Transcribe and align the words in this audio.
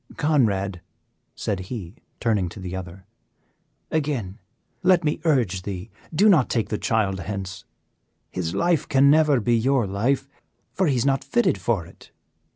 "Conrad," 0.17 0.81
said 1.35 1.59
he, 1.69 1.93
turning 2.19 2.49
to 2.49 2.59
the 2.59 2.75
other, 2.75 3.05
"again 3.91 4.39
let 4.81 5.03
me 5.03 5.21
urge 5.25 5.61
thee; 5.61 5.91
do 6.11 6.27
not 6.27 6.49
take 6.49 6.69
the 6.69 6.79
child 6.79 7.19
hence, 7.19 7.65
his 8.31 8.55
life 8.55 8.89
can 8.89 9.11
never 9.11 9.39
be 9.39 9.55
your 9.55 9.85
life, 9.85 10.27
for 10.73 10.87
he 10.87 10.95
is 10.95 11.05
not 11.05 11.23
fitted 11.23 11.59
for 11.59 11.85
it. 11.85 12.09